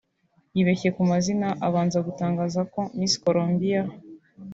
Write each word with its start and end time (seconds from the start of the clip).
yibeshye 0.55 0.89
ku 0.95 1.01
mazina 1.11 1.47
abanza 1.67 1.97
gutangaza 2.07 2.61
ko 2.73 2.79
Miss 2.97 3.13
Colombia 3.23 3.81